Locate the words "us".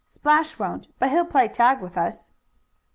1.95-2.31